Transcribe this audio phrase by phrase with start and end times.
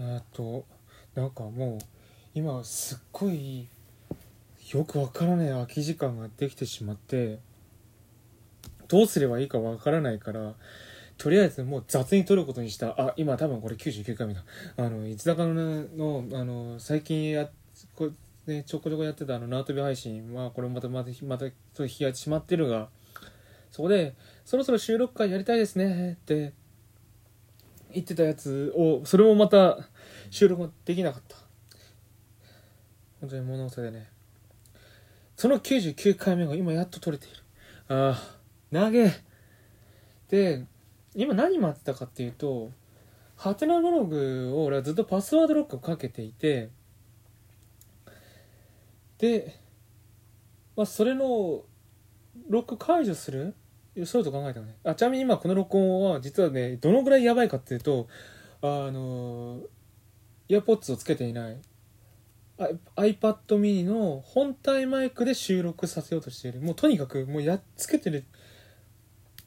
[0.00, 0.64] あと
[1.14, 1.78] なんかもう
[2.34, 3.68] 今すっごい
[4.72, 7.40] よくわからない空き時間ができてしまって
[8.88, 10.54] どうすればいいかわからないから
[11.18, 12.88] とりあえずもう雑に撮ることにした。
[12.98, 14.42] あ今多分これ99回目だ。
[14.78, 17.50] あのいつだかののあの最近や
[17.94, 18.10] こ
[18.46, 22.88] ね、ちょこちょこやってたあの縄跳び配信はこれまたまたまたちょっと日がしまってるが
[23.70, 24.14] そこで
[24.44, 26.54] そろそろ収録会やりたいですねって
[27.92, 29.78] 言ってたやつをそれもまた
[30.30, 31.36] 収録できなかった。
[33.20, 34.08] 本当に物忘れでね。
[35.36, 37.36] その99回目が今やっと撮れている。
[37.88, 38.36] ああ
[38.72, 39.10] 投げ。
[40.28, 40.64] で
[41.14, 42.70] 今何待ってたかっていうと
[43.36, 46.70] ハテナブログを俺はずっとパスワードロックをかけていて
[49.18, 49.58] で、
[50.76, 51.62] まあ、それの
[52.48, 53.54] ロック解除する
[54.04, 54.76] そうと考えたのね。
[54.84, 58.08] あちなみに今この録音は実はねどのぐらいやばいかっていうと
[58.62, 59.60] あの
[60.48, 61.56] AirPods をつけていない。
[62.96, 66.60] iPad mini の本体マイクで収録させようとしている。
[66.60, 68.24] もうとにかくもうやっつけてる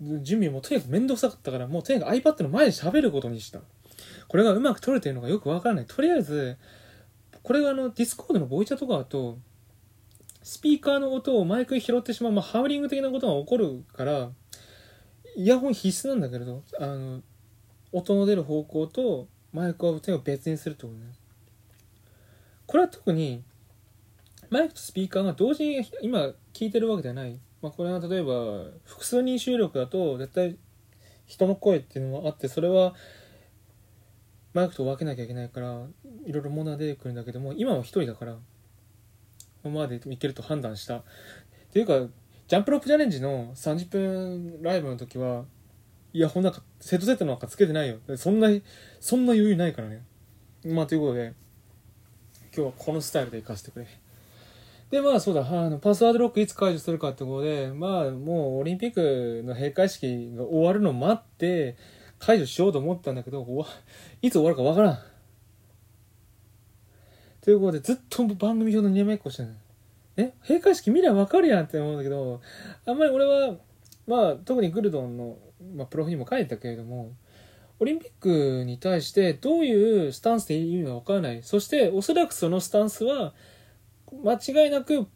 [0.00, 3.60] 準備もとにかく面倒くさかったからもうとにかく iPad の前で喋ることにした。
[4.26, 5.84] これがうまく撮れてるのかよくわからない。
[5.86, 6.56] とりあえず
[7.42, 9.38] これがあの Discord のボイチャとかだと
[10.44, 14.28] スピーカーの音をマイクに拾ってしまう、まあ、ハウリング的なことが起こるから
[15.36, 17.22] イヤホン必須なんだけれどあの
[17.92, 21.06] 音の出る方向とマイクを別にするってことね。
[22.66, 23.42] これは特に
[24.50, 30.58] マイクとスピーカーが同時に今聞いてるわけではない、まあ、これは例えば複数人収録だと絶対
[31.24, 32.94] 人の声っていうのがあってそれは
[34.52, 35.86] マイクと分けなきゃいけないから
[36.26, 38.36] いろいろ問題が出てくるんだけども今は一人だから
[39.70, 40.98] までいけると判断した。
[40.98, 41.02] っ
[41.72, 42.08] ていうか
[42.46, 45.44] ジャンプロップチャレンジの30分ライブの時は
[46.12, 47.98] いやほんなんかセットセットなんかつけてないよ。
[48.16, 48.48] そんな
[49.00, 50.02] そんな余裕ないからね。
[50.64, 51.34] まあということで
[52.56, 53.86] 今日はこのスタイルで行かせてくれ。
[54.90, 55.40] でまあそうだ。
[55.40, 61.76] あのパスワードロックいつ解除するかってことでまあもうオリンピックの閉会式が終わるのを待って
[62.20, 63.44] 解除しようと思ったんだけど
[64.22, 64.98] いつ終わるかわからん。
[67.44, 69.50] ということで、ずっと番組表のにらめっこしてる
[70.16, 70.32] え？
[70.44, 72.40] 閉会式見りゃ分かるやんって思うんだけど、
[72.86, 73.56] あんまり俺は、
[74.06, 75.36] まあ、特にグルドンの、
[75.76, 77.12] まあ、プロフにも書いてたけれども、
[77.80, 81.42] オリンピックに対してどういうスタンスでいい意味が分からない。
[81.42, 83.34] そして、おそらくそのスタンスは、
[84.24, 84.34] 間
[84.64, 85.06] 違いなく、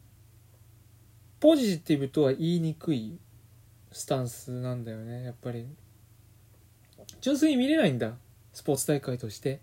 [1.41, 3.19] ポジティブとは言いにくい
[3.91, 5.67] スタンスなんだよね、やっぱり。
[7.23, 8.19] 純粋に見れないんだ。
[8.53, 9.61] スポーツ大会として。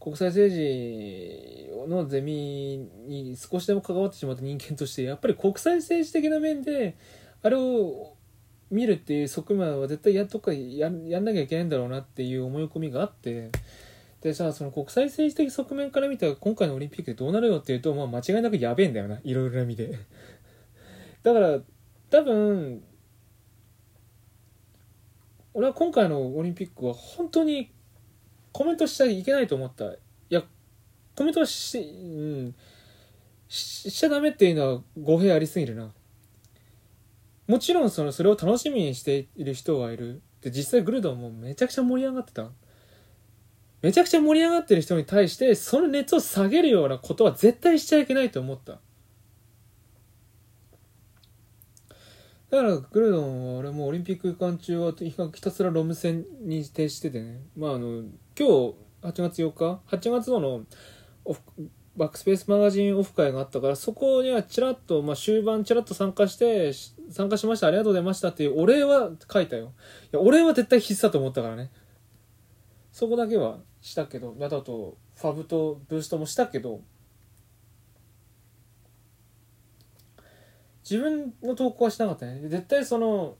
[0.00, 6.96] 国際政治のゼミに少しでも関わってしまった人間としてやっぱり国際政治的な面で
[7.42, 8.14] あれを
[8.70, 13.50] 見るっていう側面は絶対やっとかややんなきゃいけないんだろうなっていう思い込みがあって。
[14.20, 19.18] でさその国際政治的側面から見たら今回のオリンピックでどうなるよっていうと、まあ、間違いなくやべえんだよな。
[19.24, 19.98] いろいろな意味で。
[21.22, 21.58] だから
[22.10, 22.82] 多分
[25.54, 27.72] 俺は今回のオリンピックは本当に
[28.52, 29.86] コメントしちゃいけないと思った。
[29.92, 30.42] いや、
[31.16, 32.54] コメントし、うん、
[33.48, 35.92] ししちゃダメっていうのは語弊ありすぎるな。
[37.46, 40.22] もちろんそのそれを楽しみにしている人はいる。
[40.40, 42.50] で、実際グルドンもめちゃくちゃ盛り上がってた。
[43.82, 48.78] めちゃくちゃ盛り上がってる人に対して、その熱を下げるようなことは絶対しちゃいけないと思った。
[52.50, 57.40] だからグルドンは俺もオリンピック期間中はひたすらロム線に徹しててね。
[57.56, 58.04] まああの、
[58.40, 60.62] 今日8月4日？8月号の
[61.94, 66.72] バックスペースマガジンオフ会があったからそこにはちらっと、まあ、終盤ちらっと参加して
[67.10, 67.66] 参加しました。
[67.66, 69.74] ありがとうございましたっていうお礼は書いたよ。
[70.10, 71.70] いやお礼は絶対必須だと思ったからね。
[72.92, 76.80] そこだけはしたけどだとファブとブーストもしたけど
[80.82, 82.40] 自分の投稿はしなかったね。
[82.48, 83.36] 絶対その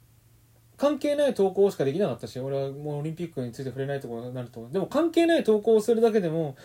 [0.81, 6.57] 関係ない投稿しかできなかったし俺はもうオリンピックについて触れないところになるとでも関係ない投稿をするだけでも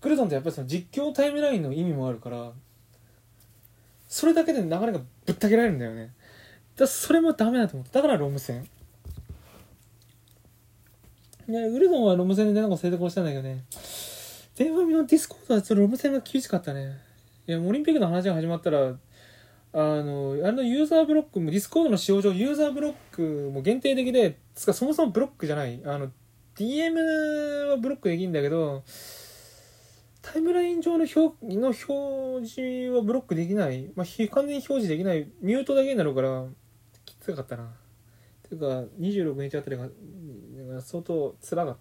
[0.00, 2.52] クルトンってやっぱりその実況タイムラインの意味もあるから
[4.06, 6.12] それだけで流れがぶった切られるんだよね。
[6.76, 7.92] だそれもダメだと思って。
[7.92, 8.66] だからロム線。
[11.48, 13.64] いやウルドンはロム線でなんか成功したんだけどね。
[14.54, 16.96] 電話見のディスコードはロム線が厳しかったね。
[17.46, 18.94] いやオリンピックの話が始まったら
[19.72, 25.80] あの、あのユーザーブロックも、 Discord の仕様上、ユーザーブロックも限定的で、つかそもそもブロックじゃない。
[25.84, 26.10] あの、
[26.56, 28.82] DM はブロックできるんだけど、
[30.22, 33.90] タイムライン上の表の表示はブロックできない。
[33.94, 35.28] まあ、完全に表示できない。
[35.40, 36.46] ミュートだけになるから、
[37.04, 37.74] きつかったな。
[38.48, 38.66] ていうか、
[38.98, 39.88] 26日あたりが、
[40.80, 41.76] 相当辛かっ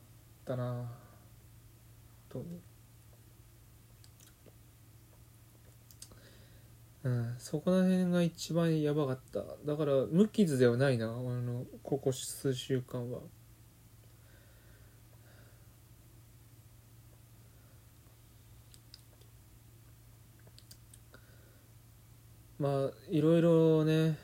[0.46, 0.92] たな。
[2.30, 2.44] 当
[7.08, 9.42] うんそこら辺が一番やばかった。
[9.66, 13.22] だから無傷ではないなあのここ数週間は。
[22.60, 24.18] まあいろいろね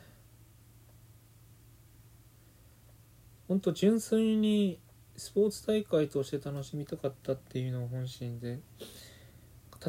[3.48, 4.80] ほんと純粋に
[5.16, 8.60] スポーツ大会として楽しみたかったっていうのが本心で。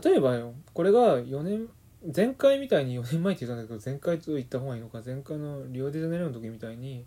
[0.05, 1.69] 例えばよこれが4年
[2.13, 7.07] 前回みたいに4年前って言ったんだけど前回と言った方がいいのか前回のリオデジャネイロの時みたいに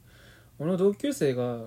[0.58, 1.66] 俺の同級生が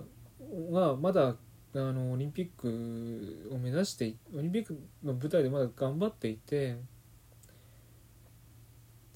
[0.72, 6.76] がまだあのオリンピックを目指してオリンピックの舞台でまだ頑張っていてっ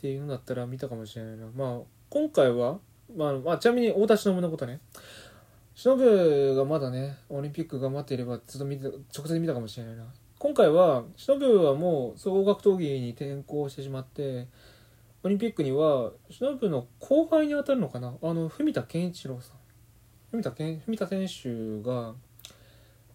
[0.01, 1.47] ていうのだったら見たかもしれないな。
[1.57, 1.81] まあ
[2.11, 2.79] 今回は、
[3.17, 4.79] まあ、まあちなみに太田忍のことね。
[5.75, 10.05] 忍がまだねオリンピック頑張っていればずっと見て直接見たかもしれないな。
[10.45, 14.47] 今回は忍はもう総合格闘技に転向してしまって
[15.23, 18.13] オリンピックには忍の後輩に当たるのかな？
[18.21, 19.57] あの文田健一郎さん。
[20.33, 22.13] 文田健文田選手が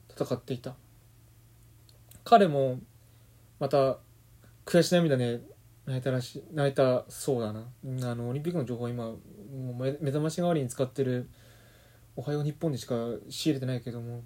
[0.10, 0.74] 戦っていた。
[2.24, 2.80] 彼も
[3.60, 4.00] また
[4.66, 5.42] 悔し涙ね
[5.86, 7.60] 泣いたらし泣いたそうだな。
[8.12, 9.18] あのオリンピックの情報今も
[9.52, 11.30] う目覚まし代わりに使ってる
[12.16, 12.96] おはよう日本でしか
[13.30, 14.24] 仕入れてないけども。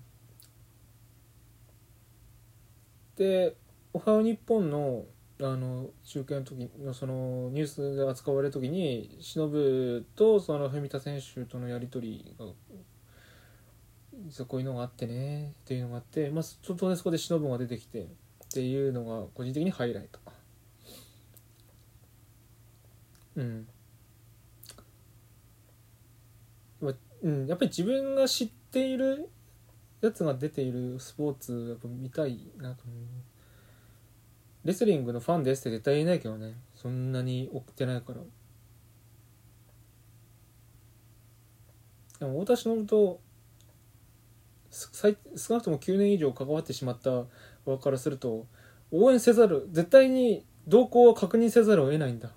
[3.15, 3.55] で
[3.93, 5.05] おはよう日本の
[5.41, 12.45] あの中継の時のそのニュースで扱われる時に忍とその文田選手とのやり取りが
[14.25, 18.05] 実はこういうのがあってねっていうのがあってまあ当然そこで忍が出てきてっ
[18.53, 20.19] ていうのが個人的にハイライト。
[23.35, 23.67] うん。
[27.23, 29.29] うん、やっぱり自分が知っている
[30.05, 32.97] やつが出ているスポーツやっぱ見たいなと思う。
[34.65, 36.55] レスリングのファンですって絶対言えないけどね。
[36.75, 38.21] そんなに送ってないから。
[42.19, 43.19] でも太田忍と
[44.71, 44.89] 少
[45.53, 47.25] なくとも9年以上関わってしまった
[47.65, 48.47] 側からすると
[48.91, 52.31] 応援せざる絶対に動向を確認せざるを得ないんだ。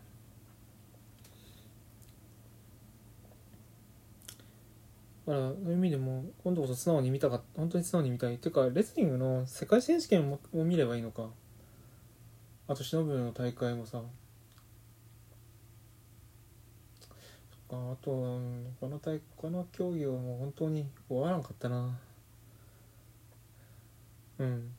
[5.26, 8.34] だからそういう意味でも今度こそ素直に見たか本当に素直に見たい。
[8.34, 11.28] っていうかレスリングの世界選手権も見ればいいのか。
[12.68, 14.02] あと忍の大会もさ。
[17.68, 18.40] あとこ
[18.82, 21.98] の大この競技はもう本当に終わらんかったな。
[24.38, 24.72] うん。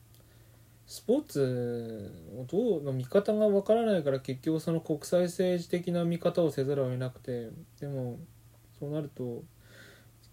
[0.86, 7.50] スポーツをどうの見方がわからないから結局その国際政治的な見方をせざるを得なくて。
[7.78, 8.18] でも
[8.78, 9.42] そうなると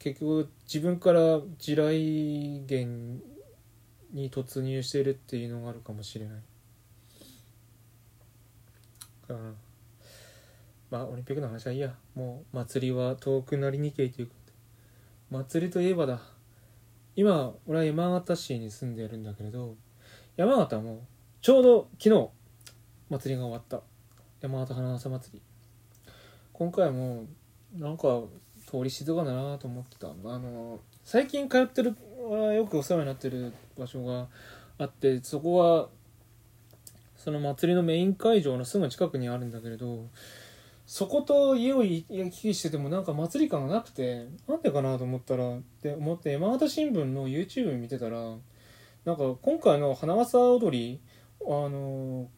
[0.06, 2.82] 結局自分から地雷原
[4.14, 6.38] に突入してるっていうのがあるかもしれない。
[9.30, 9.56] うん
[10.92, 11.96] まあオリンピックの話はいいや。
[12.14, 14.36] もう祭りは遠くなりにけいというこ
[15.32, 16.22] と祭りといえばだ。
[17.16, 19.76] 今俺は山形市に住んでるんだけれど
[20.38, 21.08] 山形も
[21.42, 22.30] ちょうど昨日
[23.10, 23.82] 祭りが終わった。
[24.40, 25.42] 山形花笠祭り。
[26.54, 27.26] 今回も
[27.74, 28.22] なんか
[28.78, 31.96] 通り静かだなと思ってたあの最近通ってる
[32.56, 34.28] よくお世話になってる場所が
[34.78, 35.90] あってそこは
[37.16, 40.08] その祭りのメイン会場のすぐ近くにあるんだけれど
[40.86, 48.20] そこと家を行き来しててもなんか祭り感がなくてなんでかなと思ったらって思って山形新聞の YouTube 見てたら
[49.06, 51.00] なんか今回の花笠踊り
[51.42, 52.30] あの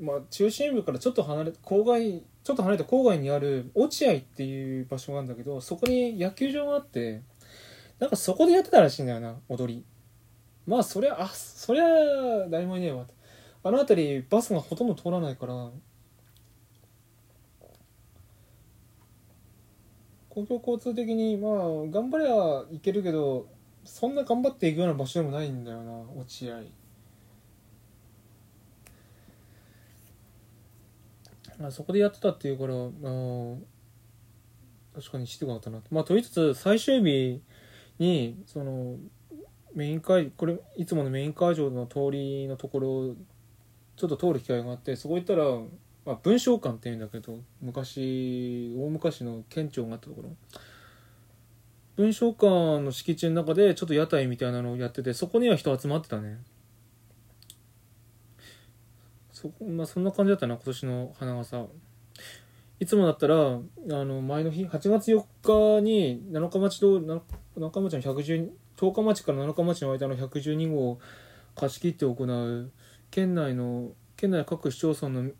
[0.00, 7.22] まあ、中心部からちょっと離れ郊外ちょっと離れた郊外にある落合っていう場所があるんだけどそこに野球場があって
[7.98, 9.84] なんかそこでやってたらしいんだよな踊り。
[10.66, 11.84] まあそりゃあそりゃ
[12.50, 13.06] 誰もいねえわ。
[13.62, 15.70] あの辺りバスがほとんど通らないから。
[20.28, 21.52] 公共交通的にまあ
[21.90, 23.46] 頑張ればいけるけど
[23.84, 26.83] そんな頑張っていくような場所でもないんだよな落合。
[31.60, 33.56] あそこでやってたっていうからあ
[34.94, 37.42] 確かに知ってなかったなまあとりあえず最終日
[37.98, 38.96] にその
[39.74, 43.14] メイン会これいつものメイン会場の通りのところを
[43.96, 45.44] ちょっと通る機会があってそこ行ったら、
[46.04, 50.30] まあ、文章館っていうんだけど昔大昔の県庁があったところ。
[51.96, 56.38] 文章館の敷地の中でちょっと屋台みたいなのをやっててそこには人集まってたね。
[59.44, 61.66] そ,、まあ、そんな感じだったな今年の花笠。
[62.80, 70.98] いつもだったらあの前の日8月4日に七日町と七日町の110 10日町から七日町の間の112号を
[71.54, 72.72] 貸し切って行う
[73.10, 75.30] 県内の県内各市町村の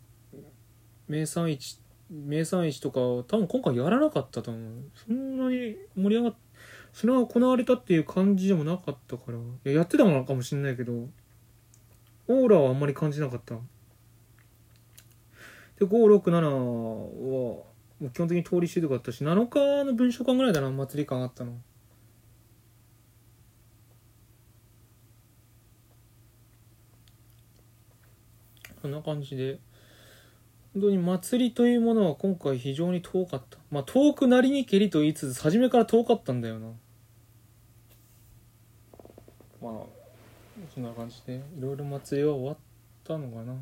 [1.07, 4.83] 名産市名産市とか多分今回やらなかったと思う。
[4.95, 6.35] そんなに盛り上がっ
[6.93, 9.37] それは行われたっていう感じでもなかったから。
[9.37, 11.09] いややってたのかもしれないけど
[12.27, 13.55] オーラはあんまり感じなかった。
[15.79, 17.65] で567はも
[18.01, 21.57] う基本的に通り集とかったし7日の文書館ぐらいだな祭り感あったの。
[28.81, 29.59] そんな感じで。
[30.73, 33.57] 本当に祭りというものは今回非常に遠かった。
[33.71, 36.67] まあ遠くなりにけりと言いつつ初めから遠かったんだよな。
[39.61, 39.71] まあ
[40.73, 42.57] そんな感じでいろいろ祭りは終わっ
[43.05, 43.55] たのかな。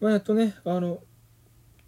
[0.00, 1.00] まあやっとねあの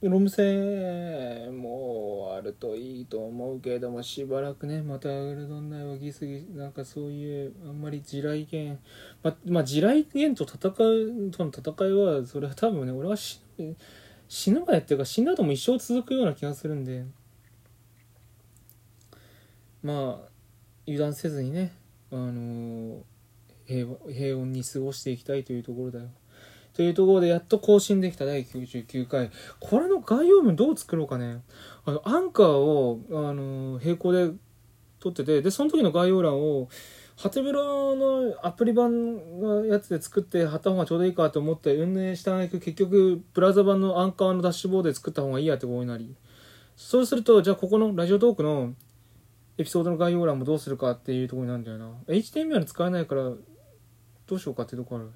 [0.02, 8.76] ロム線もあるといいと思うけれどもしばらくねまたウルドン内はギスギなんかそういうあんまり地雷原
[9.22, 13.76] ままあ地雷原と戦うとの戦いはそれは多分ね俺は死ぬ
[14.26, 17.04] 死ぬまでっていうか死んだ後も一生続くような気がするんで。
[19.82, 20.28] まあ
[20.86, 21.72] 油断せずにね
[22.10, 23.02] あの
[23.66, 26.08] 平和平穏に過ごしていきたいというところだよ。
[26.74, 28.24] というところでやっと更新できた。
[28.24, 29.30] 第99回。
[29.58, 31.42] これの概要文どう作ろうかね。
[31.84, 34.30] あのアンカーを、あの並行で
[35.00, 36.68] 撮っててでその時の概要欄を
[37.16, 46.14] ハテブロのアプリ版のやつで作って貼った方がちょうどいいかと思って運営したんだけど結局ブラウザ版のアンカーのダッシュボードで作った方がいいやってことになり。
[46.76, 48.74] そうするとじゃあここのラジオトークの
[49.58, 51.92] エピソードの概要欄もどうするかっていうところになるんだよな。
[52.08, 53.38] HTML 使えないからど
[54.30, 55.10] うしようかっていうところある。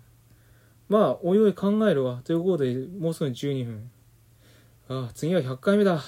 [0.95, 2.21] まあおいおい考えるわ。
[2.23, 3.91] ということでもうすぐ12分。
[4.89, 6.05] ああ次は100回目だ。